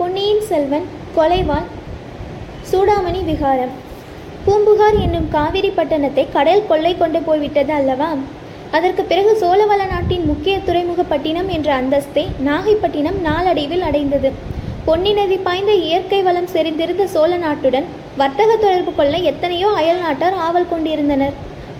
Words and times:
பொன்னியின் 0.00 0.44
செல்வன் 0.48 0.84
கொலைவாள் 1.16 1.66
சூடாமணி 2.70 3.20
விகாரம். 3.28 3.72
பூம்புகார் 4.44 4.96
என்னும் 5.04 5.26
காவிரி 5.34 5.70
பட்டணத்தை 5.78 6.24
கடல் 6.36 6.62
கொள்ளை 6.70 6.92
கொண்டு 7.00 7.20
போய்விட்டது 7.26 7.72
அல்லவா? 7.78 8.08
அதற்கு 8.76 9.02
பிறகு 9.10 9.32
சோழவள 9.42 9.80
நாட்டின் 9.92 10.24
முக்கிய 10.30 10.54
துறைமுக 10.68 11.04
பட்டினம் 11.12 11.50
என்ற 11.56 11.68
அந்தஸ்தை 11.80 12.24
நாகைப்பட்டினம் 12.48 13.18
நாளடைவில் 13.28 13.86
அடைந்தது. 13.88 14.30
பொன்னி 14.88 15.12
நதி 15.18 15.38
பாய்ந்த 15.46 15.74
இயற்கை 15.86 16.20
வளம் 16.28 16.52
செறிந்திருந்த 16.54 17.06
சோழ 17.14 17.32
நாட்டுடன் 17.46 17.88
வர்த்தக 18.22 18.50
தொடர்பு 18.64 18.94
கொள்ள 19.00 19.16
எத்தனையோ 19.32 19.70
அயல் 19.80 20.04
நாட்டார் 20.06 20.38
ஆவல் 20.46 20.70
கொண்டிருந்தனர். 20.74 21.34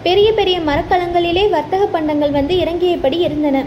பெரிய 0.09 0.31
பெரிய 0.41 0.59
மரக்கலங்களிலே 0.71 1.47
வர்த்தக 1.57 1.87
பண்டங்கள் 1.97 2.37
வந்து 2.41 2.57
இறங்கியபடி 2.65 3.21
இருந்தன. 3.29 3.65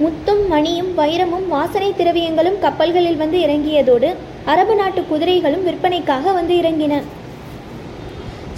முத்தும் 0.00 0.42
மணியும் 0.48 0.88
வைரமும் 0.96 1.46
வாசனை 1.48 1.90
திரவியங்களும் 1.98 2.58
கப்பல்களில் 2.64 3.20
வந்து 3.20 3.38
இறங்கியதோடு 3.46 4.08
அரபு 4.44 4.74
நாட்டு 4.74 5.00
குதிரைகளும் 5.10 5.64
விற்பனைக்காக 5.68 6.32
வந்து 6.32 6.54
இறங்கின. 6.60 6.94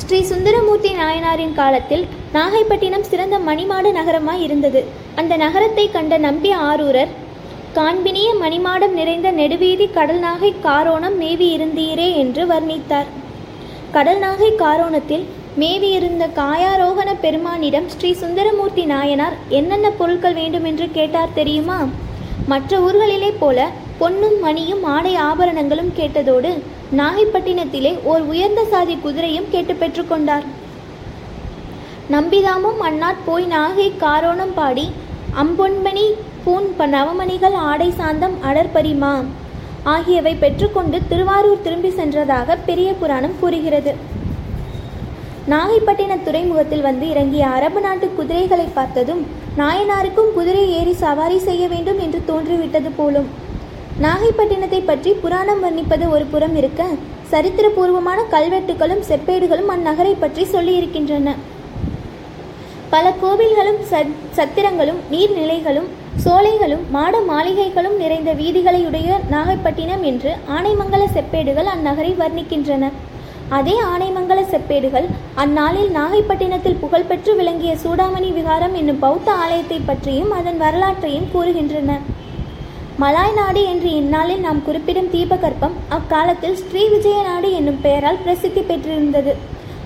ஸ்ரீ 0.03 0.19
சுந்தரமூர்த்தி 0.23 0.91
நாயனாரின் 0.93 1.55
காலத்தில் 1.55 2.05
நாகைப்பட்டினம் 2.33 3.07
சிறந்த 3.11 3.39
மணிமாட 3.39 3.93
நகரமாய் 3.93 4.43
இருந்தது. 4.43 4.85
அந்த 5.15 5.37
நகரத்தை 5.37 5.91
கண்ட 5.91 6.19
நம்பிய 6.19 6.57
ஆரூரர் 6.71 7.13
காண்பினிய 7.75 8.29
மணிமாடம் 8.43 8.95
நிறைந்த 9.01 9.31
நெடுவீதி 9.31 9.89
கடல் 9.91 10.21
நாகை 10.21 10.53
காரோணம் 10.67 11.17
மேவி 11.17 11.49
இருந்தீரே 11.57 12.09
என்று 12.23 12.45
வர்ணித்தார். 12.47 13.09
கடல் 13.93 14.19
நாகை 14.19 14.51
காரோணத்தில் 14.65 15.27
மேவி 15.61 15.89
இருந்த 15.99 16.25
காயாரோகண 16.39 17.11
பெருமானிடம் 17.23 17.87
ஸ்ரீ 17.93 18.11
சுந்தரமூர்த்தி 18.21 18.83
நாயனார் 18.93 19.37
என்னென்ன 19.59 19.87
பொருட்கள் 20.01 20.37
வேண்டும் 20.41 20.67
என்று 20.71 20.87
கேட்டார் 20.97 21.35
தெரியுமா? 21.39 21.79
மற்ற 22.53 22.79
ஊர்களிலே 22.87 23.31
போல 23.39 23.59
பொன்னும் 24.01 24.37
மணியும் 24.45 24.85
ஆடை 24.95 25.15
ஆபரணங்களும் 25.29 25.91
கேட்டதோடு 25.99 26.51
நாகைப்பட்டினத்திலே 27.01 27.93
ஓர் 28.11 28.25
உயர்ந்த 28.33 28.63
சாதி 28.73 28.95
குதிரையும் 29.05 29.51
கேட்டு 29.55 29.75
பெற்றுக்கொண்டார் 29.81 30.47
நம்பிதாமும் 32.15 32.81
அண்ணாட் 32.89 33.25
போய் 33.29 33.47
நாகை 33.55 33.89
காரோணம் 34.05 34.55
பாடி 34.59 34.87
அம்பொன்மணி 35.43 36.07
பூன் 36.45 36.71
ப 36.79 36.87
நவமணிகள் 36.95 37.57
ஆடை 37.71 37.91
சாந்தம் 37.99 38.37
அடற்பரிமா 38.51 39.15
ஆகியவை 39.95 40.35
பெற்றுக்கொண்டு 40.45 41.01
திருவாரூர் 41.11 41.65
திரும்பி 41.67 41.91
சென்றதாக 41.99 42.57
பெரிய 42.69 42.89
புராணம் 43.01 43.37
கூறுகிறது. 43.41 43.93
நாகைப்பட்டின 45.53 46.17
துறைமுகத்தில் 46.25 46.87
வந்து 46.87 47.05
இறங்கிய 47.13 47.43
அரபு 47.57 47.81
நாட்டு 47.85 48.07
குதிரைகளை 48.17 48.67
பார்த்ததும் 48.79 49.21
நாயனாருக்கும் 49.61 50.33
குதிரை 50.37 50.65
ஏறி 50.79 50.95
சவாரி 51.03 51.39
செய்ய 51.47 51.65
வேண்டும் 51.73 52.01
என்று 52.05 52.21
தோன்றிவிட்டது 52.31 52.91
போலும். 52.99 53.29
நாகைப்பட்டினத்தை 54.05 54.81
பற்றி 54.91 55.11
புராணம் 55.23 55.63
வர்ணிப்பது 55.65 56.05
ஒரு 56.15 56.25
புறம் 56.33 56.57
இருக்க 56.61 56.83
சரித்திரபூர்வமான 57.33 58.21
கல்வெட்டுகளும் 58.35 59.03
செப்பேடுகளும் 59.09 59.73
அந்நகரை 59.75 60.15
பற்றி 60.25 60.45
சொல்லியிருக்கின்றன. 60.55 61.35
பல 62.93 63.07
கோவில்களும் 63.23 63.81
சத் 63.91 64.15
சத்திரங்களும் 64.37 65.01
நீர்நிலைகளும் 65.13 65.89
சோலைகளும் 66.25 66.85
மாட 66.95 67.17
மாளிகைகளும் 67.31 67.97
நிறைந்த 68.03 68.31
வீதிகளையுடைய 68.41 69.09
நாகைப்பட்டினம் 69.35 70.05
என்று 70.11 70.33
ஆனைமங்கல 70.57 71.05
செப்பேடுகள் 71.17 71.71
அந்நகரை 71.75 72.13
வர்ணிக்கின்றன. 72.23 72.87
அதே 73.57 73.75
ஆனைமங்கல 73.93 74.41
செப்பேடுகள் 74.53 75.07
அந்நாளில் 75.43 75.91
நாகைப்பட்டினத்தில் 75.99 76.81
புகழ்பெற்று 76.81 77.33
விளங்கிய 77.39 77.73
சூடாமணி 77.83 78.31
விகாரம் 78.39 78.75
என்னும் 78.81 78.99
பௌத்த 79.05 79.29
ஆலயத்தை 79.43 79.79
பற்றியும் 79.87 80.33
அதன் 80.39 80.59
வரலாற்றையும் 80.65 81.31
கூறுகின்றன. 81.35 81.93
மலாய் 83.03 83.37
நாடு 83.39 83.61
என்று 83.73 83.91
இந்நாளில் 84.01 84.45
நாம் 84.47 84.61
குறிப்பிடும் 84.67 85.11
தீபகற்பம் 85.15 85.77
அக்காலத்தில் 85.97 86.59
ஸ்ரீ 86.63 86.83
விஜய 86.95 87.19
நாடு 87.29 87.51
என்னும் 87.59 87.81
பெயரால் 87.87 88.21
பிரசித்தி 88.25 88.63
பெற்றிருந்தது. 88.71 89.35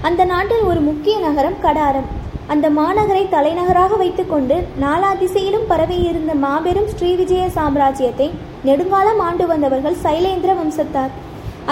அந்த 0.08 0.24
நாட்டில் 0.33 0.64
ஒரு 0.70 0.80
முக்கிய 0.88 1.16
நகரம் 1.27 1.58
கடாரம். 1.66 2.08
அந்த 2.52 2.66
மாநகரை 2.78 3.24
தலைநகராக 3.34 3.96
வைத்துக்கொண்டு 4.02 4.56
நாலா 4.84 5.11
திசையிலும் 5.20 5.68
பரவியிருந்த 5.73 6.34
மாபெரும் 6.46 6.90
ஸ்ரீவிஜய 6.94 7.44
சாம்ராஜ்யத்தை 7.58 8.29
நெடுங்காலம் 8.68 9.23
ஆண்டு 9.29 9.46
வந்தவர்கள் 9.52 10.02
சைலேந்திர 10.06 10.55
வம்சத்தார். 10.62 11.14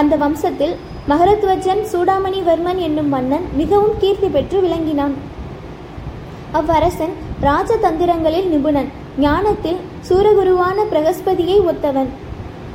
அந்த 0.01 0.15
வம்சத்தில் 0.22 0.75
மகரத்வஜன் 1.10 1.87
சூடாமணிவர்மன் 1.93 2.76
என்னும் 2.76 3.09
மன்னன் 3.09 3.48
மிகவும் 3.56 3.98
கீர்த்தி 3.98 4.28
பெற்று 4.28 4.60
விளங்கினான். 4.60 5.15
அவ்வரசன் 6.54 7.12
ராஜதந்திரங்களில் 7.43 8.48
நிபுணன். 8.48 8.88
ஞானத்தில் 9.19 9.76
சூரகுருவான 10.09 10.82
பிரகஸ்பதியை 10.93 11.60
ஒத்தவன். 11.66 12.06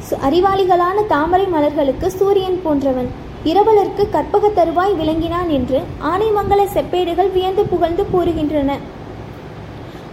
சு- 0.10 0.26
அறிவாளிகளான 0.30 1.06
தாமரை 1.08 1.46
மலர்களுக்கு 1.46 2.08
சூரியன் 2.08 2.60
போன்றவன். 2.64 3.10
இரவலருக்கு 3.46 4.10
கற்பக 4.10 4.48
தருவாய் 4.48 4.96
விளங்கினான் 4.96 5.50
என்று 5.50 5.82
ஆனைமங்கல 6.02 6.68
செப்பேடுகள் 6.74 7.32
வியந்து 7.32 7.66
புகழ்ந்து 7.66 8.06
கூறுகின்றன. 8.14 8.72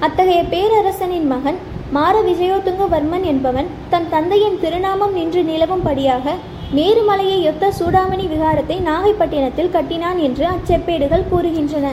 அத்தகைய 0.00 0.42
பேரரசனின் 0.42 1.26
மகன் 1.26 1.56
மார 1.94 2.22
விஜயோதுங்கவர்மன் 2.22 3.22
என்பவன் 3.22 3.66
தன் 3.90 4.08
தந்தையின் 4.10 4.60
திருநாமம் 4.60 5.12
நின்று 5.12 5.42
நிலவும்படியாக 5.42 6.30
நேருமலையை 6.76 7.38
யொத்த 7.46 7.64
சூடாமணி 7.78 8.26
விகாரத்தை 8.32 8.76
நாகைப்பட்டினத்தில் 8.88 9.72
கட்டினான் 9.74 10.18
என்று 10.26 10.44
அச்செப்பேடுகள் 10.52 11.24
கூறுகின்றன. 11.32 11.86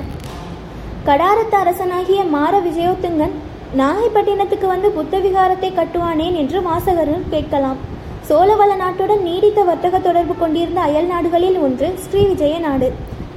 கடாரத்து 1.07 1.55
அரசனாகிய 1.61 2.21
மார 2.35 2.53
விஜயோத்துங்கன் 2.67 3.33
நாகைப்பட்டினத்துக்கு 3.81 4.67
வந்து 4.73 4.89
புத்த 4.97 5.17
விகாரத்தை 5.25 5.69
கட்டுவானேன் 5.79 6.37
என்று 6.41 6.59
வாசகர்கள் 6.67 7.25
கேட்கலாம். 7.33 7.79
சோழவள 8.29 8.71
நாட்டுடன் 8.83 9.25
நீடித்த 9.27 9.59
வர்த்தக 9.69 9.99
தொடர்பு 10.07 10.35
கொண்டிருந்த 10.43 10.79
அயல் 10.87 11.09
நாடுகளில் 11.13 11.57
ஒன்று 11.65 11.89
ஸ்ரீ 12.05 12.21
விஜய 12.31 12.55
நாடு. 12.67 12.89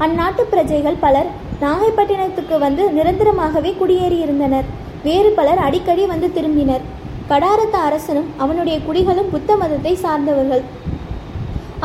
அந்நாட்டு 0.07 0.45
பிரஜைகள் 0.53 1.03
பலர் 1.05 1.31
நாகைப்பட்டினத்துக்கு 1.65 2.57
வந்து 2.67 2.85
நிரந்தரமாகவே 2.99 3.73
குடியேறியிருந்தனர். 3.81 4.69
வேறு 5.09 5.33
பலர் 5.41 5.63
அடிக்கடி 5.67 6.07
வந்து 6.13 6.31
திரும்பினர். 6.39 6.87
கடாரத்த 7.33 7.77
அரசனும் 7.89 8.31
அவனுடைய 8.45 8.79
குடிகளும் 8.87 9.31
புத்த 9.35 9.57
மதத்தை 9.57 9.95
சார்ந்தவர்கள். 10.07 10.65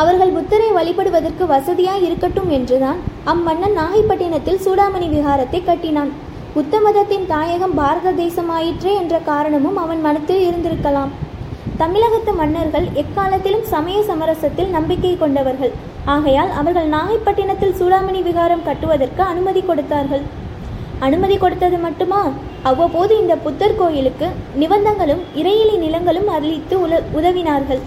அவர்கள் 0.01 0.33
புத்தரை 0.37 0.67
வழிபடுவதற்கு 0.77 1.43
வசதியாய் 1.51 2.03
இருக்கட்டும் 2.07 2.49
என்றுதான் 2.57 2.99
அம்மன்னன் 3.31 3.75
நாகைப்பட்டினத்தில் 3.81 4.59
சூடாமணி 4.65 5.07
விகாரத்தை 5.13 5.59
கட்டினான். 5.69 6.11
புத்த 6.55 6.79
மதத்தின் 6.85 7.25
தாயகம் 7.31 7.73
பாரத 7.79 8.13
தேசமாயிற்றே 8.21 8.91
என்ற 9.01 9.15
காரணமும் 9.29 9.79
அவன் 9.83 10.01
மனத்தில் 10.05 10.43
இருந்திருக்கலாம். 10.47 11.11
தமிழகத்து 11.81 12.31
மன்னர்கள் 12.41 12.87
எக்காலத்திலும் 13.01 13.65
சமய 13.73 13.97
சமரசத்தில் 14.09 14.71
நம்பிக்கை 14.77 15.13
கொண்டவர்கள். 15.17 15.73
ஆகையால் 16.15 16.51
அவர்கள் 16.59 16.87
நாகைப்பட்டினத்தில் 16.95 17.77
சூடாமணி 17.79 18.21
விகாரம் 18.29 18.65
கட்டுவதற்கு 18.69 19.21
அனுமதி 19.31 19.61
கொடுத்தார்கள். 19.61 20.23
அனுமதி 21.07 21.35
கொடுத்தது 21.37 21.77
மட்டுமா? 21.77 22.21
அவ்வப்போது 22.69 23.13
இந்த 23.23 23.33
புத்தர் 23.45 23.79
கோயிலுக்கு 23.81 24.29
நிபந்தங்களும் 24.61 25.23
இறையிலி 25.41 25.77
நிலங்களும் 25.85 26.29
அளித்து 26.37 26.75
உல 26.85 27.01
உதவினார்கள். 27.19 27.81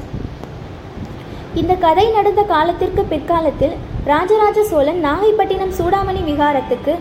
இந்த 1.58 1.72
கதை 1.82 2.04
நடந்த 2.16 2.42
காலத்திற்கு 2.50 3.02
பிற்காலத்தில் 3.12 3.72
ராஜராஜ 4.10 4.58
சோழன் 4.68 5.00
நாகைப்பட்டினம் 5.06 5.72
சூடாமணி 5.78 6.20
விகாரத்துக்கு 6.28 6.92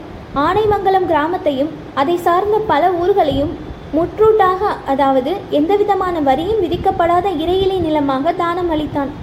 ஆனைமங்கலம் 0.45 1.05
கிராமத்தையும் 1.11 1.69
அதை 2.01 2.15
சார்ந்த 2.25 2.57
பல 2.71 2.89
ஊர்களையும் 3.01 3.51
முற்றூட்டாக 3.97 4.71
அதாவது 4.93 5.31
எந்தவிதமான 5.59 6.15
வரியும் 6.29 6.61
விதிக்கப்படாத 6.65 7.27
இறையிலை 7.43 7.77
நிலமாக 7.85 8.33
தானம் 8.41 8.71
அளித்தான். 8.73 9.13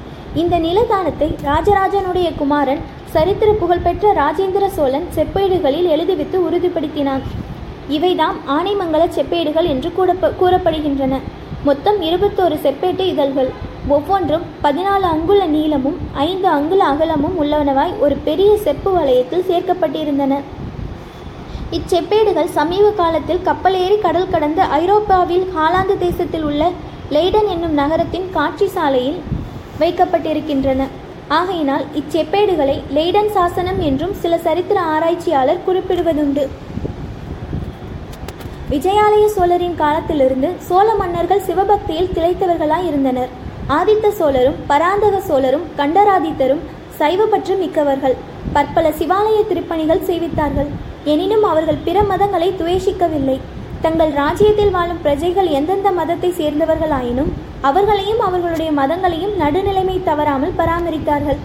இந்த 0.43 0.55
நிலதானத்தை 0.69 1.29
ராஜராஜனுடைய 1.51 2.31
குமாரன் 2.41 2.83
சரித்திர 3.15 3.51
புகழ்பெற்ற 3.61 4.07
ராஜேந்திர 4.23 4.67
சோழன் 4.79 5.07
செப்பேடுகளில் 5.17 5.93
எழுதிவித்து 5.95 6.39
உறுதிப்படுத்தினான். 6.49 7.23
இவைதாம் 7.99 8.39
ஆனைமங்கல 8.59 9.05
செப்பேடுகள் 9.17 9.71
என்று 9.75 9.91
கூறப்படுகின்றன. 10.41 11.15
மொத்தம் 11.69 12.01
இருபத்தோரு 12.09 12.59
செப்பேட்டு 12.65 13.07
இதழ்கள். 13.15 13.51
ஒவ்வொன்றும் 13.95 14.45
பதினாலு 14.63 15.07
அங்குல 15.15 15.43
நீளமும் 15.47 15.99
ஐந்து 16.29 16.49
அங்குல 16.55 16.83
அகலமும் 16.93 17.37
உள்ளனவாய் 17.43 17.93
ஒரு 18.05 18.17
பெரிய 18.29 18.51
செப்பு 18.65 18.91
வளையத்தில் 18.97 19.45
சேர்க்கப்பட்டிருந்தன. 19.51 20.39
இச்செப்பேடுகள் 21.77 22.51
சமீப 22.57 22.87
காலத்தில் 23.01 23.45
கப்பலேறி 23.49 23.97
கடல் 24.07 24.33
கடந்து 24.35 24.63
ஐரோப்பாவில் 24.81 25.47
ஹாலாந்து 25.57 25.97
தேசத்தில் 26.05 26.47
உள்ள 26.49 26.71
லெய்டன் 27.17 27.49
என்னும் 27.55 27.79
நகரத்தின் 27.81 28.27
காட்சி 28.37 28.69
சாலையில் 28.77 29.21
வைக்கப்பட்டிருக்கின்றன. 29.83 30.83
ஆகையினால் 31.39 31.87
இச்செப்பேடுகளை 32.01 32.77
லெய்டன் 32.99 33.33
சாசனம் 33.39 33.81
என்றும் 33.89 34.19
சில 34.25 34.35
சரித்திர 34.49 34.79
ஆராய்ச்சியாளர் 34.97 35.65
குறிப்பிடுவதுண்டு. 35.69 36.45
விஜயாலய 38.75 39.25
சோழரின் 39.39 39.81
காலத்திலிருந்து 39.81 40.49
சோழ 40.69 40.89
மன்னர்கள் 41.01 41.49
சிவபக்தியில் 41.49 42.15
திளைத்தவர்களாய் 42.15 42.89
இருந்தனர் 42.93 43.33
ஆதித்த 43.75 44.09
சோழரும் 44.19 44.59
பராந்தக 44.67 45.21
சோழரும் 45.29 45.63
கண்டராதித்தரும் 45.79 46.61
சைவப்பற்று 46.99 47.55
மிக்கவர்கள் 47.63 48.15
பற்பல 48.53 48.93
சிவாலய 48.99 49.39
திருப்பணிகள் 49.49 50.05
செய்வித்தார்கள். 50.09 50.69
எனினும் 51.05 51.43
அவர்கள் 51.43 51.83
பிற 51.87 52.03
மதங்களை 52.03 52.49
துவேஷிக்கவில்லை. 52.61 53.37
தங்கள் 53.81 54.13
ராஜ்யத்தில் 54.13 54.71
வாழும் 54.71 55.03
பிரஜைகள் 55.03 55.51
எந்தெந்த 55.59 55.91
மதத்தை 55.91 56.31
சேர்ந்தவர்களாயினும் 56.39 57.33
அவர்களையும் 57.61 58.23
அவர்களுடைய 58.29 58.73
மதங்களையும் 58.73 59.37
நடுநிலைமை 59.43 60.03
தவறாமல் 60.03 60.57
பராமரித்தார்கள். 60.59 61.41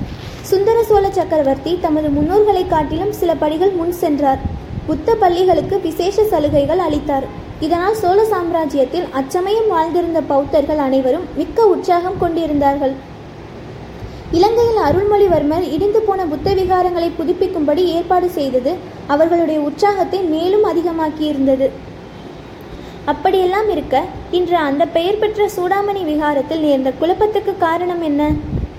சுந்தர 0.51 0.83
சோழ 0.83 1.05
சக்கரவர்த்தி 1.09 1.79
தமது 1.81 2.07
முன்னோர்களை 2.07 2.67
காட்டிலும் 2.67 3.11
சில 3.11 3.33
படிகள் 3.35 3.71
முன் 3.71 3.95
சென்றார். 4.03 4.41
புத்த 4.85 5.15
பள்ளிகளுக்கு 5.15 5.79
விசேஷ 5.79 6.23
சலுகைகள் 6.23 6.83
அளித்தார். 6.87 7.27
இதனால் 7.65 7.97
சோழ 8.01 8.19
சாம்ராஜ்யத்தில் 8.31 9.07
அச்சமயம் 9.19 9.67
வாழ்ந்திருந்த 9.73 10.19
பௌத்தர்கள் 10.29 10.81
அனைவரும் 10.85 11.25
மிக்க 11.39 11.65
உற்சாகம் 11.73 12.19
கொண்டிருந்தார்கள். 12.21 12.93
இலங்கையில் 14.37 14.79
அருள்மொழிவர்மர் 14.87 15.65
இடிந்து 15.75 15.99
போன 16.07 16.25
புத்த 16.31 16.49
விகாரங்களை 16.59 17.09
புதுப்பிக்கும்படி 17.17 17.83
ஏற்பாடு 17.95 18.27
செய்தது 18.37 18.71
அவர்களுடைய 19.13 19.59
உற்சாகத்தை 19.67 20.19
மேலும் 20.33 20.65
அதிகமாக்கியிருந்தது. 20.71 21.67
அப்படியெல்லாம் 23.11 23.69
இருக்க 23.75 24.03
இன்று 24.39 24.57
அந்த 24.69 24.83
பெயர் 24.95 25.21
பெற்ற 25.21 25.49
சூடாமணி 25.57 26.01
விகாரத்தில் 26.11 26.65
நேர்ந்த 26.65 26.89
குழப்பத்துக்கு 27.01 27.55
காரணம் 27.67 28.03
என்ன? 28.09 28.31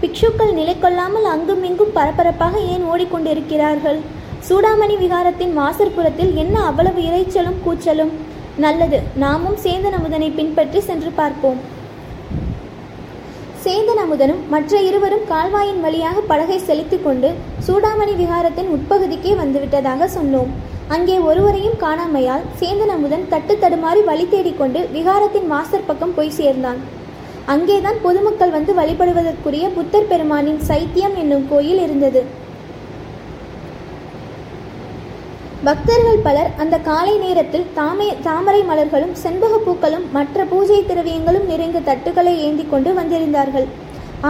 பிக்ஷுக்கள் 0.03 0.53
நிலை 0.61 0.77
கொள்ளாமல் 0.79 1.31
அங்கும் 1.35 1.65
இங்கும் 1.71 1.95
பரபரப்பாக 1.99 2.59
ஏன் 2.75 2.85
ஓடிக்கொண்டிருக்கிறார்கள்? 2.93 4.01
சூடாமணி 4.49 4.95
விகாரத்தின் 5.05 5.57
வாசற்புறத்தில் 5.61 6.35
என்ன 6.45 6.57
அவ்வளவு 6.71 7.01
இறைச்சலும் 7.09 7.63
கூச்சலும்? 7.67 8.15
நல்லது. 8.59 8.99
நாமும் 9.17 9.57
சேந்தன் 9.63 9.95
அமுதனை 9.99 10.31
பின்பற்றி 10.31 10.81
சென்று 10.81 11.11
பார்ப்போம். 11.11 11.61
சேந்தன் 13.65 14.01
அமுதனும் 14.03 14.41
மற்ற 14.49 14.81
இருவரும் 14.81 15.25
கால்வாயின் 15.31 15.81
வழியாக 15.81 16.21
படகை 16.21 16.59
செலுத்திக் 16.59 17.05
கொண்டு 17.05 17.29
சூடாமணி 17.67 18.15
விகாரத்தின் 18.21 18.71
உட்பகுதிக்கே 18.75 19.33
வந்துவிட்டதாக 19.43 20.09
சொன்னோம். 20.17 20.51
அங்கே 20.89 21.19
ஒருவரையும் 21.19 21.79
காணாமையால் 21.85 22.45
சேந்தன் 22.61 22.95
அமுதன் 22.97 23.29
தட்டு 23.29 23.57
தடுமாறி 23.63 24.05
வழி 24.05 24.27
தேடிக்கொண்டு 24.29 24.83
விகாரத்தின் 24.97 25.47
வாசற் 25.47 25.89
பக்கம் 25.91 26.15
போய் 26.15 26.37
சேர்ந்தான். 26.41 26.81
அங்கேதான் 27.47 27.99
பொதுமக்கள் 28.03 28.51
வந்து 28.51 28.75
வழிபடுவதற்குரிய 28.75 29.69
புத்தர் 29.77 30.11
பெருமானின் 30.11 30.61
சைத்தியம் 30.69 31.15
என்னும் 31.15 31.49
கோயில் 31.49 31.83
இருந்தது. 31.87 32.23
பக்தர்கள் 35.67 36.23
பலர் 36.25 36.49
அந்த 36.63 36.77
காலை 36.87 37.13
நேரத்தில் 37.25 37.67
தாமை 37.77 38.07
தாமரை 38.25 38.63
மலர்களும் 38.71 39.13
செண்பக 39.21 39.59
பூக்களும் 39.67 40.07
மற்ற 40.17 40.45
பூஜை 40.53 40.79
திரவியங்களும் 40.89 41.47
நிறைந்த 41.51 41.83
தட்டுகளை 41.89 42.33
ஏந்தி 42.47 42.65
கொண்டு 42.73 42.91
வந்திருந்தார்கள். 42.99 43.67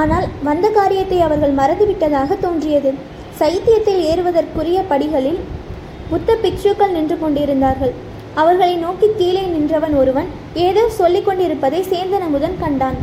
ஆனால் 0.00 0.26
வந்த 0.49 0.67
காரியத்தை 0.79 1.19
அவர்கள் 1.26 1.55
மறந்துவிட்டதாக 1.61 2.37
தோன்றியது. 2.44 2.90
சைத்தியத்தில் 3.40 4.02
ஏறுவதற்குரிய 4.11 4.81
படிகளில் 4.93 5.40
புத்த 6.11 6.37
பிக்ஷுக்கள் 6.44 6.94
நின்று 6.96 7.19
கொண்டிருந்தார்கள். 7.23 7.94
அவர்களை 8.43 8.76
நோக்கி 8.84 9.08
கீழே 9.23 9.46
நின்றவன் 9.55 9.96
ஒருவன் 10.02 10.29
ஏதோ 10.67 10.84
சொல்லிக் 11.00 11.26
கொண்டிருப்பதை 11.31 11.82
சேந்தன் 11.93 12.26
அமுதன் 12.29 12.61
கண்டான். 12.62 13.00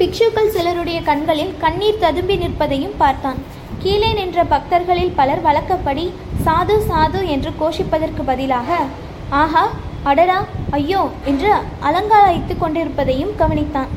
பிக்ஷுக்கள் 0.00 0.52
சிலருடைய 0.56 0.98
கண்களில் 1.10 1.54
கண்ணீர் 1.66 2.02
ததும்பி 2.06 2.38
நிற்பதையும் 2.44 2.98
பார்த்தான். 3.04 3.40
கீழே 3.84 4.10
நின்ற 4.18 4.40
பக்தர்களில் 4.54 5.16
பலர் 5.20 5.44
வழக்கப்படி 5.46 6.04
சாது 6.44 6.76
சாது 6.88 7.20
என்று 7.34 7.50
கோஷிப்பதற்கு 7.60 8.22
பதிலாக 8.30 8.76
ஆஹா 9.40 9.64
அடடா 10.10 10.36
ஐயோ 10.76 11.02
என்று 11.30 11.50
அலங்காரித்துக் 11.88 12.62
கொண்டிருப்பதையும் 12.62 13.32
கவனித்தான். 13.40 13.90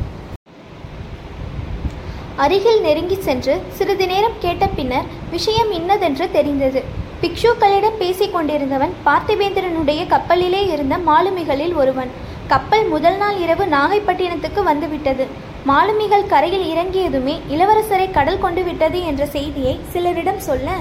அருகில் 2.43 2.81
நெருங்கி 2.85 3.17
சென்று 3.27 3.53
சிறிது 3.77 4.05
நேரம் 4.11 4.37
கேட்ட 4.43 4.67
பின்னர் 4.77 5.09
விஷயம் 5.35 5.71
இன்னதென்று 5.79 6.25
தெரிந்தது. 6.37 6.81
பிக்ஷுக்களிடம் 7.21 7.99
பேசிக் 8.01 8.33
கொண்டிருந்தவன் 8.35 8.93
பார்த்திபேந்திரனுடைய 9.07 10.01
கப்பலிலே 10.13 10.61
இருந்த 10.73 10.97
மாலுமிகளில் 11.09 11.75
ஒருவன். 11.81 12.11
கப்பல் 12.53 12.87
முதல் 12.91 13.15
நாள் 13.21 13.37
இரவு 13.43 13.63
நாகைப்பட்டினத்துக்கு 13.73 14.61
வந்துவிட்டது. 14.67 15.23
மாலுமிகள் 15.69 16.25
கரையில் 16.33 16.65
இறங்கியதுமே 16.73 17.35
இளவரசரை 17.53 18.05
கடல் 18.17 18.41
கொண்டு 18.43 18.61
விட்டது 18.67 18.99
என்ற 19.09 19.23
செய்தியை 19.35 19.73
சிலரிடம் 19.93 20.41
சொல்ல 20.47 20.75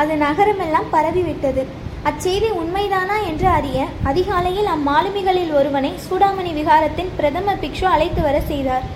அது 0.00 0.14
நகரமெல்லாம் 0.22 0.88
பரவிவிட்டது. 0.94 1.62
அச்செய்தி 2.10 2.48
உண்மைதானா 2.60 3.18
என்று 3.30 3.48
அறிய 3.56 3.86
அதிகாலையில் 4.12 4.70
அம்மாலுமிகளில் 4.76 5.52
ஒருவனை 5.58 5.92
சூடாமணி 6.06 6.54
விகாரத்தின் 6.60 7.12
பிரதம 7.20 7.56
பிக்ஷு 7.64 7.86
அழைத்து 7.94 8.22
வர 8.28 8.36
செய்தார். 8.52 8.88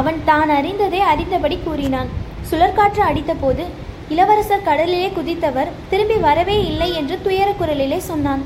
அவன் 0.00 0.20
தான் 0.30 0.52
அறிந்ததை 0.58 1.02
அறிந்தபடி 1.12 1.58
கூறினான். 1.68 2.12
சுழற்காற்று 2.50 3.04
அடித்தபோது 3.10 3.66
இளவரசர் 4.14 4.68
கடலிலே 4.70 5.08
குதித்தவர் 5.18 5.74
திரும்பி 5.92 6.20
வரவே 6.28 6.58
இல்லை 6.70 6.90
என்று 7.02 7.18
துயர 7.28 7.50
குரலிலே 7.62 8.00
சொன்னான். 8.12 8.44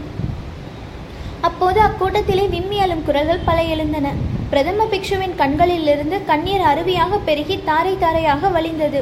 அப்போது 1.49 1.81
அக்கூட்டத்திலே 1.87 2.45
விம்மி 2.55 2.79
அழும் 2.85 3.05
குரல்கள் 3.05 3.47
பல 3.49 3.59
எழுந்தன. 3.75 4.07
பிரதம 4.51 4.87
பிக்ஷுவின் 4.93 5.35
கண்களிலிருந்து 5.41 6.17
கண்ணீர் 6.31 6.65
அருவியாக 6.71 7.19
பெருகி 7.29 7.57
தாரை 7.69 7.95
தாரையாக 7.99 8.49
வழிந்தது. 8.57 9.01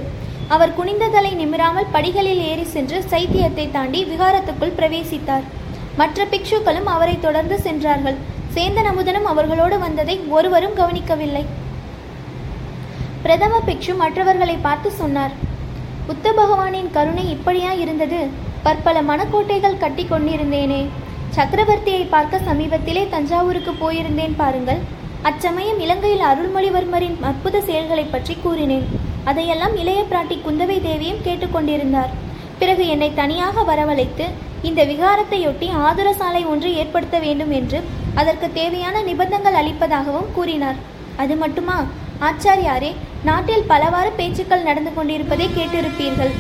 அவர் 0.55 0.75
குனிந்த 0.75 1.09
தலை 1.15 1.33
நிமிராமல் 1.41 1.91
படிகளில் 1.95 2.43
ஏறி 2.51 2.67
சென்று 2.75 2.99
சைத்தியத்தை 3.11 3.65
தாண்டி 3.71 4.01
விகாரத்துக்குள் 4.11 4.77
பிரவேசித்தார். 4.79 5.47
மற்ற 6.01 6.27
பிக்ஷுக்களும் 6.33 6.91
அவரை 6.95 7.17
தொடர்ந்து 7.21 7.59
சென்றார்கள். 7.67 8.19
சேந்தன் 8.55 8.89
அமுதனும் 8.91 9.29
அவர்களோடு 9.33 9.79
வந்ததை 9.79 10.17
ஒருவரும் 10.37 10.79
கவனிக்கவில்லை. 10.81 11.45
பிரதம 13.25 13.61
பிக்ஷு 13.67 13.93
மற்றவர்களை 14.03 14.57
பார்த்து 14.69 14.91
சொன்னார் 15.01 15.35
புத்த 16.07 16.33
பகவானின் 16.33 16.91
கருணை 16.97 17.25
இப்படியா 17.35 17.73
இருந்தது? 17.85 18.21
பற்பல 18.67 19.03
மனக்கோட்டைகள் 19.11 19.83
கட்டி 19.83 20.05
கொண்டிருந்தேனே. 20.05 20.83
சக்கரவர்த்தியை 21.37 22.05
பார்க்க 22.15 22.47
சமீபத்திலே 22.47 23.03
தஞ்சாவூருக்கு 23.15 23.73
போயிருந்தேன் 23.83 24.35
பாருங்கள். 24.41 24.81
அச்சமயம் 25.29 25.81
இலங்கையில் 25.85 26.25
அருள்மொழிவர்மரின் 26.31 27.17
அற்புத 27.29 27.61
செயல்களை 27.69 28.05
பற்றி 28.05 28.35
கூறினேன். 28.45 28.87
அதையெல்லாம் 29.31 29.75
இளைய 29.83 30.01
பிராட்டி 30.11 30.37
குந்தவை 30.47 30.79
தேவியும் 30.89 31.25
கேட்டுக்கொண்டிருந்தார் 31.27 32.13
பிறகு 32.61 32.85
என்னை 32.95 33.11
தனியாக 33.21 33.63
வரவழைத்து 33.71 34.27
இந்த 34.69 34.81
விகாரத்தையொட்டி 34.91 35.67
ஆதுர 35.87 36.09
சாலை 36.21 36.43
ஒன்று 36.53 36.71
ஏற்படுத்த 36.83 37.17
வேண்டும் 37.27 37.53
என்று 37.59 37.81
அதற்கு 38.21 38.47
தேவையான 38.53 39.03
நிபந்தங்கள் 39.09 39.59
அளிப்பதாகவும் 39.61 40.33
கூறினார். 40.37 40.79
அது 41.23 41.37
மட்டுமா? 41.37 41.79
ஆச்சாரியாரே 42.29 42.93
நாட்டில் 43.29 43.69
பலவாறு 43.73 44.11
பேச்சுக்கள் 44.17 44.67
நடந்து 44.69 44.93
கொண்டிருப்பதை 44.95 45.47
கேட்டிருப்பீர்கள். 45.59 46.33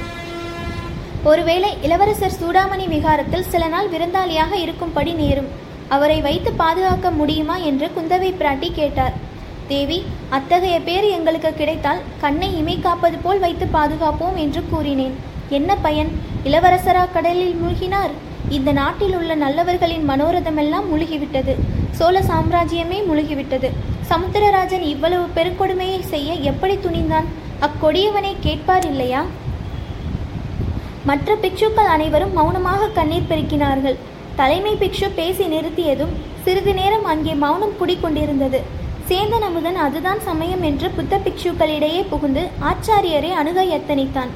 ஒருவேளை 1.28 1.70
இளவரசர் 1.86 2.36
சூடாமணி 2.40 2.84
விகாரத்தில் 2.92 3.48
சில 3.52 3.64
நாள் 3.72 3.88
விருந்தாளியாக 3.92 4.52
இருக்கும்படி 4.64 5.12
நேரும். 5.20 5.48
அவரை 5.94 6.18
வைத்து 6.26 6.50
பாதுகாக்க 6.60 7.10
முடியுமா 7.20 7.56
என்று 7.68 7.86
குந்தவை 7.96 8.30
பிராட்டி 8.40 8.68
கேட்டார். 8.72 9.14
தேவி 9.72 9.98
அத்தகைய 10.36 10.76
பேர் 10.80 11.06
எங்களுக்கு 11.16 11.50
கிடைத்தால் 11.54 12.04
கண்ணை 12.22 12.50
இமை 12.58 12.76
காப்பது 12.86 13.18
போல் 13.24 13.42
வைத்து 13.44 13.66
பாதுகாப்போம் 13.72 14.36
என்று 14.44 14.62
கூறினேன். 14.70 15.16
என்ன 15.58 15.76
பயன்? 15.86 16.10
இளவரசரா 16.44 17.04
கடலில் 17.16 17.58
மூழ்கினார்? 17.62 18.14
இந்த 18.58 18.72
நாட்டில் 18.80 19.16
உள்ள 19.18 19.32
நல்லவர்களின் 19.44 20.06
மனோரதமெல்லாம் 20.10 20.88
முழுகிவிட்டது. 20.92 21.54
சோழ 21.98 22.22
சாம்ராஜ்யமே 22.30 23.00
முழுகிவிட்டது. 23.10 23.70
சமுத்திரராஜன் 24.10 24.86
இவ்வளவு 24.94 25.26
பெருங்கொடுமையை 25.36 26.00
செய்ய 26.12 26.32
எப்படி 26.52 26.76
துணிந்தான்? 26.86 27.28
அக்கொடியவனை 27.66 28.32
கேட்பார் 28.40 28.88
இல்லையா? 28.92 29.22
மற்ற 31.04 31.34
பிக்ஷுக்கள் 31.34 31.90
அனைவரும் 31.94 32.32
மௌனமாக 32.32 32.88
கண்ணீர் 32.88 33.28
பெருக்கினார்கள். 33.28 33.96
தலைமை 34.36 34.74
பிக்ஷு 34.74 35.08
பேசி 35.14 35.44
நிறுத்தியதும் 35.44 36.12
சிறிது 36.44 36.74
நேரம் 36.74 37.04
அங்கே 37.04 37.34
மௌனம் 37.34 37.76
குடிக்கொண்டிருந்தது. 37.80 38.60
சேந்தன் 39.08 39.46
அமுதன் 39.48 39.76
அதுதான் 39.76 40.20
சமயம் 40.20 40.62
என்று 40.62 40.90
புத்த 40.90 41.20
பிக்ஷுக்களிடையே 41.24 42.08
புகுந்து 42.08 42.48
ஆச்சாரியரை 42.60 43.30
அணுக 43.30 43.64
எத்தனித்தான். 43.64 44.28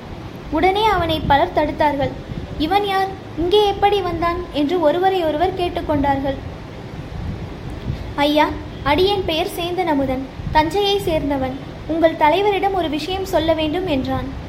உடனே 0.50 0.84
அவனை 0.84 1.20
பலர் 1.20 1.54
தடுத்தார்கள். 1.54 2.10
இவன் 2.58 2.86
யார்? 2.86 3.08
இங்கே 3.38 3.66
எப்படி 3.66 4.00
வந்தான்? 4.00 4.36
என்று 4.52 4.80
ஒருவரை 4.80 5.24
ஒருவர் 5.24 5.58
கேட்டுக்கொண்டார்கள். 5.58 6.34
ஐயா 8.16 8.48
அடியன் 8.84 9.24
பெயர் 9.24 9.54
சேந்தன் 9.58 9.86
அமுதன். 9.86 10.26
தஞ்சையை 10.52 11.00
சேர்ந்தவன். 11.00 11.52
உங்கள் 11.86 12.12
தலைவரிடம் 12.12 12.72
ஒரு 12.72 12.88
விஷயம் 12.88 13.24
சொல்ல 13.24 13.52
வேண்டும் 13.52 13.86
என்றான். 13.86 14.41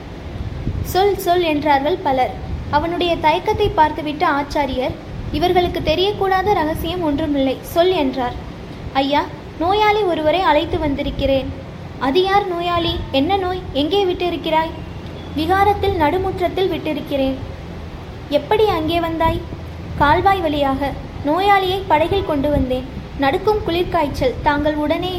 சொல் 0.91 1.17
சொல் 1.25 1.45
என்றார்கள் 1.51 1.97
பலர். 2.03 2.33
அவனுடைய 2.69 3.15
தயக்கத்தை 3.25 3.67
பார்த்துவிட்ட 3.77 4.23
ஆச்சாரியர் 4.39 4.95
இவர்களுக்கு 5.31 5.79
தெரியக்கூடாத 5.79 6.53
ரகசியம் 6.53 7.01
ஒன்றுமில்லை 7.01 7.57
சொல் 7.73 7.93
என்றார். 8.03 8.35
ஐயா 8.93 9.21
நோயாளி 9.59 10.01
ஒருவரை 10.11 10.41
அழைத்து 10.49 10.79
வந்திருக்கிறேன். 10.79 11.49
அது 11.99 12.23
யார் 12.23 12.45
நோயாளி? 12.47 12.93
என்ன 13.11 13.37
நோய்? 13.37 13.61
எங்கே 13.73 14.01
விட்டிருக்கிறாய்? 14.05 14.73
விகாரத்தில் 15.35 15.95
நடுமுற்றத்தில் 15.95 16.71
விட்டிருக்கிறேன். 16.73 17.37
எப்படி 18.29 18.65
அங்கே 18.77 18.99
வந்தாய்? 18.99 19.39
கால்வாய் 20.01 20.41
வழியாக 20.41 20.91
நோயாளியை 21.25 21.79
படகில் 21.87 22.29
கொண்டு 22.31 22.49
வந்தேன். 22.49 22.87
நடுக்கும் 23.19 23.63
குளிர்காய்ச்சல். 23.67 24.35
தாங்கள் 24.43 24.75
உடனே 24.75 25.15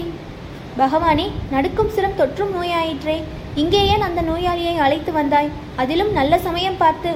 பகவானே 0.78 1.26
நடுக்கும் 1.50 1.92
சிரம் 1.96 2.18
தொற்றும் 2.18 2.54
நோயாயிற்றே. 2.56 3.18
இங்கே 3.62 3.80
ஏன் 3.92 4.04
அந்த 4.06 4.20
நோயாளியை 4.28 4.74
அழைத்து 4.84 5.10
வந்தாய்? 5.18 5.50
அதிலும் 5.82 6.10
நல்ல 6.18 6.38
சமயம் 6.46 6.80
பார்த்து. 6.82 7.10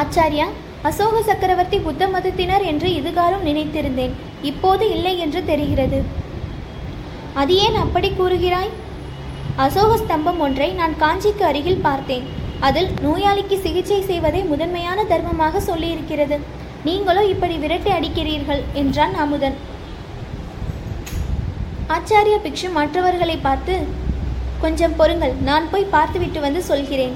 ஆச்சாரியா 0.00 0.46
அசோக 0.88 1.20
சக்கரவர்த்தி 1.28 1.78
புத்த 1.86 2.08
மதத்தினர் 2.14 2.64
என்று 2.70 2.88
இதுகாலம் 3.00 3.46
நினைத்திருந்தேன். 3.48 4.14
இப்போது 4.50 4.84
இல்லை 4.96 5.14
என்று 5.24 5.40
தெரிகிறது. 5.50 5.98
அது 7.42 7.54
ஏன் 7.66 7.78
அப்படி 7.84 8.08
கூறுகிறாய்? 8.10 8.72
அசோக 9.64 9.92
ஸ்தம்பம் 10.02 10.40
ஒன்றை 10.46 10.68
நான் 10.80 10.94
காஞ்சிக்கு 11.02 11.44
அருகில் 11.50 11.84
பார்த்தேன். 11.86 12.24
அதில் 12.68 12.90
நோயாளிக்கு 13.06 13.56
சிகிச்சை 13.64 14.00
செய்வதை 14.10 14.40
முதன்மையான 14.52 14.98
தர்மமாக 15.12 15.62
சொல்லியிருக்கிறது. 15.70 16.38
நீங்களோ 16.88 17.22
இப்படி 17.34 17.54
விரட்டி 17.64 17.90
அடிக்கிறீர்கள் 17.98 18.62
என்றான் 18.82 19.14
அமுதன் 19.24 19.56
ஆச்சாரிய 21.96 22.36
பிக்ஷு 22.44 22.68
மற்றவர்களை 22.78 23.36
பார்த்து 23.46 23.74
கொஞ்சம் 24.64 24.96
பொறுங்கள் 24.98 25.34
நான் 25.48 25.70
போய் 25.72 25.92
பார்த்துவிட்டு 25.94 26.40
வந்து 26.46 26.60
சொல்கிறேன் 26.70 27.14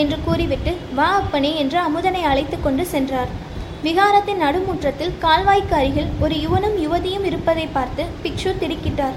என்று 0.00 0.16
கூறிவிட்டு 0.26 0.72
வா 0.98 1.08
அப்பனே 1.20 1.50
என்று 1.62 1.78
அமுதனை 1.86 2.22
அழைத்து 2.30 2.56
கொண்டு 2.66 2.84
சென்றார். 2.92 3.30
விகாரத்தின் 3.86 4.42
நடுமுற்றத்தில் 4.44 5.14
கால்வாய்க்கு 5.24 5.74
அருகில் 5.78 6.10
ஒரு 6.24 6.34
யுவனும் 6.44 6.76
யுவதியும் 6.82 7.26
இருப்பதை 7.30 7.66
பார்த்து 7.76 8.02
பிக்ஷு 8.24 8.50
திடுக்கிட்டார். 8.62 9.16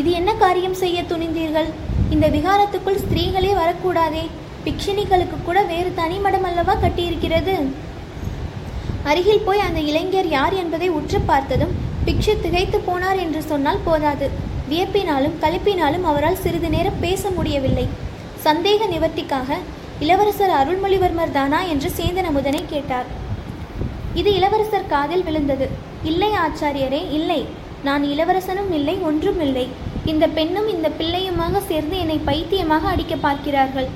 இது 0.00 0.10
என்ன 0.18 0.30
காரியம் 0.42 0.76
செய்ய 0.82 0.98
துணிந்தீர்கள்? 1.10 1.68
இந்த 2.14 2.26
விகாரத்துக்குள் 2.36 3.02
ஸ்திரீகளே 3.04 3.52
வரக்கூடாதே. 3.60 4.24
பிக்ஷினிகளுக்கு 4.66 5.36
கூட 5.48 5.58
வேறு 5.72 5.90
தனிமடம் 6.00 6.46
அல்லவா 6.48 6.74
கட்டியிருக்கிறது? 6.84 7.54
அருகில் 9.10 9.44
போய் 9.46 9.66
அந்த 9.66 9.80
இளைஞர் 9.90 10.30
யார் 10.36 10.54
என்பதை 10.62 10.88
உற்று 10.98 11.20
பார்த்ததும் 11.30 11.76
பிக்ஷு 12.06 12.34
திகைத்து 12.44 12.80
போனார் 12.88 13.20
என்று 13.24 13.40
சொன்னால் 13.52 13.84
போதாது. 13.88 14.26
வியப்பினாலும் 14.72 15.38
கலிப்பினாலும் 15.44 16.04
அவரால் 16.10 16.42
சிறிது 16.44 16.68
நேரம் 16.74 17.00
பேச 17.04 17.30
முடியவில்லை. 17.38 17.86
சந்தேக 18.46 18.86
நிவர்த்திக்காக 18.94 19.58
இளவரசர் 20.04 20.52
அருள்மொழிவர்மர் 20.60 21.34
தானா 21.36 21.58
என்று 21.72 21.88
சேந்தன் 21.98 22.28
அமுதனை 22.30 22.62
கேட்டார். 22.72 23.08
இது 24.20 24.30
இளவரசர் 24.38 24.90
காதில் 24.92 25.24
விழுந்தது. 25.26 25.66
இல்லை 26.10 26.30
ஆச்சாரியரே 26.44 27.02
இல்லை. 27.18 27.40
நான் 27.88 28.02
இளவரசனும் 28.12 28.72
இல்லை 28.78 28.94
ஒன்றும் 29.08 29.40
இல்லை. 29.46 29.66
இந்த 30.10 30.24
பெண்ணும் 30.36 30.68
இந்த 30.74 30.88
பிள்ளையுமாக 30.98 31.60
சேர்ந்து 31.70 31.96
என்னை 32.02 32.18
பைத்தியமாக 32.28 32.88
அடிக்க 32.92 33.14
பார்க்கிறார்கள். 33.26 33.88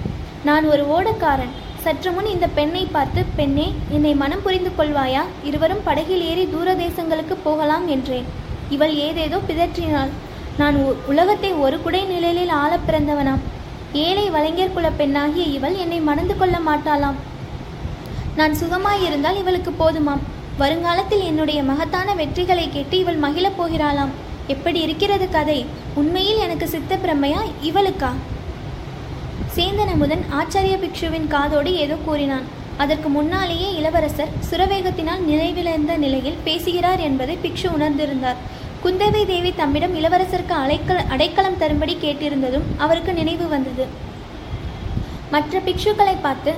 நான் 0.48 0.64
ஒரு 0.72 0.82
ஓடக்காரன். 0.96 1.54
சற்று 1.84 2.10
முன் 2.14 2.28
இந்த 2.34 2.46
பெண்ணை 2.58 2.84
பார்த்து 2.94 3.20
பெண்ணே 3.38 3.66
என்னை 3.96 4.12
மனம் 4.22 4.44
புரிந்து 4.44 4.70
கொள்வாயா? 4.78 5.22
இருவரும் 5.48 5.84
படகில் 5.88 6.24
ஏறி 6.30 6.44
தூர 6.54 6.74
தேசங்களுக்கு 6.84 7.36
போகலாம் 7.46 7.86
என்றேன். 7.96 8.26
இவள் 8.76 8.94
ஏதேதோ 9.08 9.40
பிதற்றினாள். 9.48 10.12
நான் 10.58 10.76
உலகத்தை 11.06 11.52
ஒரு 11.52 11.82
குடை 11.82 12.04
நிழலில் 12.04 12.48
ஆளப் 12.48 12.80
பிறந்தவனாம். 12.88 13.38
ஏழை 13.92 14.30
வலைஞர் 14.30 14.72
குல 14.72 14.90
பெண்ணாகிய 14.90 15.44
இவள் 15.44 15.74
என்னை 15.74 16.00
மணந்து 16.00 16.36
கொள்ள 16.36 16.58
மாட்டாளாம். 16.66 17.14
நான் 18.36 18.54
சுகமாயிருந்தால் 18.54 19.38
இவளுக்கு 19.38 19.70
போதுமாம். 19.70 20.18
வருங்காலத்தில் 20.58 21.20
என்னுடைய 21.20 21.62
மகத்தான 21.62 22.14
வெற்றிகளை 22.14 22.68
கேட்டு 22.68 22.98
இவள் 22.98 23.16
மகிழப் 23.16 23.62
போகிறாளாம். 23.62 24.08
எப்படி 24.46 24.80
இருக்கிறது 24.80 25.28
கதை? 25.28 25.66
உண்மையில் 25.94 26.36
எனக்கு 26.36 26.68
சித்த 26.68 26.96
பிரம்மையா 26.96 27.38
இவளுக்கா? 27.62 28.08
சேந்தன் 29.56 29.92
அமுதன் 29.92 30.24
ஆச்சாரிய 30.32 30.78
பிக்ஷுவின் 30.78 31.26
காதோடு 31.26 31.74
ஏதோ 31.74 31.94
கூறினான். 31.94 32.42
அதற்கு 32.76 33.08
முன்னாலேயே 33.08 33.74
இளவரசர் 33.74 34.28
சுரவேகத்தினால் 34.50 35.24
நினைவிழந்த 35.28 35.96
நிலையில் 35.96 36.38
பேசுகிறார் 36.44 37.00
என்பதை 37.00 37.38
பிக்ஷு 37.42 37.66
உணர்ந்திருந்தார். 37.78 38.34
குந்தவை 38.84 39.26
தேவி 39.26 39.50
தம்மிடம் 39.54 39.94
இளவரசருக்கு 40.00 40.54
அடைக்கல 40.62 40.98
அடைக்கலம் 41.14 41.58
தரும்படி 41.58 41.94
கேட்டிருந்ததும் 42.02 42.66
அவருக்கு 42.76 43.12
நினைவு 43.12 43.48
வந்தது. 43.48 43.86
மற்ற 45.30 45.60
பிக்ஷுக்களை 45.66 46.16
பார்த்து 46.22 46.52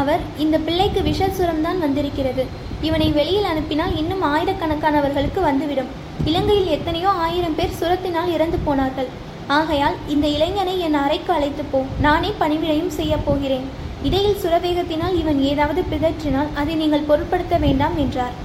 அவர் 0.00 0.22
இந்த 0.44 0.58
பிள்ளைக்கு 0.58 1.00
விஷசுரம்தான் 1.00 1.78
வந்திருக்கிறது. 1.84 2.44
இவனை 2.80 3.08
வெளியில் 3.18 3.48
அனுப்பினால் 3.52 3.96
இன்னும் 3.96 4.24
ஆயிரக்கணக்கானவர்களுக்கு 4.32 5.40
வந்துவிடும். 5.40 5.90
இலங்கையில் 6.24 6.72
எத்தனையோ 6.76 7.10
ஆயிரம் 7.26 7.54
பேர் 7.54 7.78
சுரத்தினால் 7.80 8.32
இறந்து 8.32 8.58
போனார்கள். 8.66 9.10
ஆகையால் 9.46 9.96
இந்த 10.08 10.26
இளைஞனை 10.36 10.80
என் 10.80 10.98
அறைக்கு 11.04 11.32
அழைத்து 11.32 11.64
போ. 11.72 11.80
நானே 12.00 12.32
பணிவிடையும் 12.40 12.94
செய்யப் 12.98 13.26
போகிறேன். 13.26 13.66
இடையில் 14.02 14.40
சுரவேகத்தினால் 14.42 15.14
இவன் 15.22 15.40
ஏதாவது 15.50 15.82
பிதற்றினால் 15.92 16.50
அதை 16.54 16.74
நீங்கள் 16.74 17.08
பொருட்படுத்த 17.10 17.56
வேண்டாம் 17.56 17.96
என்றார். 18.04 18.36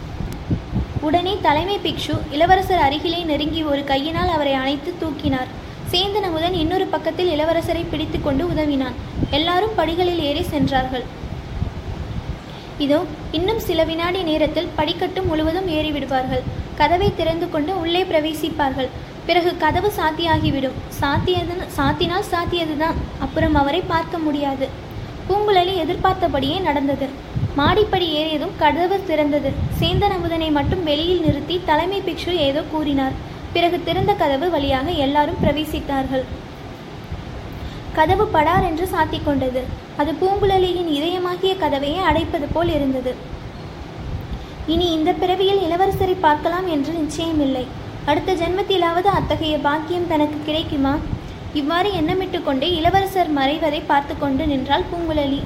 உடனே 1.01 1.37
தலைமை 1.41 1.79
பிக்ஷு 1.83 2.15
இளவரசர் 2.31 2.83
அருகிலே 2.85 3.23
நெருங்கி 3.23 3.63
ஒரு 3.63 3.83
கையினால் 3.83 4.29
அவரை 4.29 4.53
அணைத்து 4.53 4.93
தூக்கினார். 5.01 5.49
சேந்தன் 5.91 6.27
அமுதன் 6.27 6.53
இன்னொரு 6.53 6.85
பக்கத்தில் 6.85 7.31
இளவரசரை 7.39 7.83
பிடித்துக்கொண்டு 7.91 8.43
உதவினான். 8.47 8.97
எல்லாரும் 9.29 9.75
படிகளில் 9.75 10.21
ஏறி 10.21 10.43
சென்றார்கள். 10.43 11.05
இதோ 12.77 12.99
இன்னும் 13.31 13.59
சில 13.59 13.83
வினாடி 13.83 14.21
நேரத்தில் 14.23 14.69
படிக்கட்டு 14.75 15.21
முழுவதும் 15.21 15.67
ஏறிவிடுவார்கள். 15.67 16.45
கதவை 16.75 17.09
திறந்து 17.15 17.49
கொண்டு 17.49 17.79
உள்ளே 17.79 18.03
பிரவேசிப்பார்கள். 18.03 18.89
பிறகு 19.25 19.57
கதவு 19.57 19.91
சாத்தியாகிவிடும். 19.97 20.77
சாத்தியது 21.01 21.57
சாத்தினால் 21.77 22.29
சாத்தியதுதான். 22.31 22.97
அப்புறம் 23.19 23.55
அவரை 23.55 23.81
பார்க்க 23.87 24.17
முடியாது. 24.17 24.67
பூங்குழலி 25.29 25.75
எதிர்பார்த்தபடியே 25.75 26.59
நடந்தது. 26.59 27.07
மாடிப்படி 27.59 28.07
ஏறியதும் 28.19 28.55
கதவு 28.61 28.97
திறந்தது. 29.09 29.49
சேந்தன் 29.79 30.15
அமுதனை 30.17 30.49
மட்டும் 30.57 30.83
வெளியில் 30.89 31.23
நிறுத்தி 31.25 31.55
தலைமை 31.69 31.99
பிக்ஷு 32.07 32.33
ஏதோ 32.47 32.61
கூறினார். 32.73 33.17
பிறகு 33.53 33.77
திறந்த 33.83 34.11
கதவு 34.21 34.47
வழியாக 34.49 34.87
எல்லாரும் 35.05 35.41
பிரவேசித்தார்கள். 35.43 36.25
கதவு 37.97 38.25
படார் 38.27 38.67
என்று 38.69 38.85
சாத்திக் 38.93 39.25
கொண்டது. 39.25 39.61
அது 40.01 40.11
பூங்குழலியின் 40.21 40.91
இதயமாகிய 40.97 41.53
கதவையே 41.63 42.01
அடைப்பது 42.09 42.47
போல் 42.53 42.71
இருந்தது. 42.77 43.13
இனி 44.73 44.87
இந்த 44.97 45.11
பிறவியில் 45.21 45.63
இளவரசரை 45.67 46.15
பார்க்கலாம் 46.27 46.67
என்று 46.75 46.93
நிச்சயமில்லை. 47.01 47.65
அடுத்த 48.05 48.33
ஜென்மத்திலாவது 48.33 49.09
அத்தகைய 49.17 49.55
பாக்கியம் 49.67 50.07
தனக்கு 50.07 50.37
கிடைக்குமா? 50.45 50.93
இவ்வாறு 51.59 51.89
எண்ணமிட்டு 51.99 52.39
கொண்டே 52.43 52.67
இளவரசர் 52.79 53.31
மறைவதை 53.37 53.81
பார்த்து 53.87 54.13
கொண்டு 54.17 54.45
நின்றாள் 54.51 54.89
பூங்குழலி. 54.91 55.41